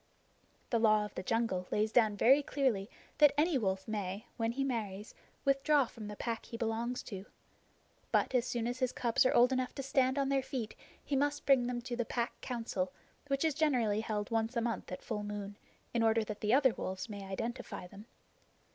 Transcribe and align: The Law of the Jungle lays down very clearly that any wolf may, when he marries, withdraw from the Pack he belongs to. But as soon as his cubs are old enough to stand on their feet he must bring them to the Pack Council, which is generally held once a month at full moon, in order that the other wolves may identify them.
The 0.71 0.79
Law 0.79 1.05
of 1.05 1.13
the 1.13 1.21
Jungle 1.21 1.67
lays 1.69 1.91
down 1.91 2.17
very 2.17 2.41
clearly 2.41 2.89
that 3.19 3.35
any 3.37 3.55
wolf 3.59 3.87
may, 3.87 4.25
when 4.35 4.53
he 4.53 4.63
marries, 4.63 5.13
withdraw 5.45 5.85
from 5.85 6.07
the 6.07 6.15
Pack 6.15 6.47
he 6.47 6.57
belongs 6.57 7.03
to. 7.03 7.27
But 8.11 8.33
as 8.33 8.47
soon 8.47 8.65
as 8.65 8.79
his 8.79 8.91
cubs 8.91 9.27
are 9.27 9.33
old 9.35 9.51
enough 9.53 9.75
to 9.75 9.83
stand 9.83 10.17
on 10.17 10.29
their 10.29 10.41
feet 10.41 10.73
he 11.05 11.15
must 11.15 11.45
bring 11.45 11.67
them 11.67 11.81
to 11.83 11.95
the 11.95 12.03
Pack 12.03 12.41
Council, 12.41 12.91
which 13.27 13.45
is 13.45 13.53
generally 13.53 14.01
held 14.01 14.31
once 14.31 14.55
a 14.57 14.61
month 14.61 14.91
at 14.91 15.03
full 15.03 15.21
moon, 15.21 15.55
in 15.93 16.01
order 16.01 16.23
that 16.23 16.41
the 16.41 16.51
other 16.51 16.73
wolves 16.73 17.07
may 17.07 17.23
identify 17.23 17.85
them. 17.85 18.07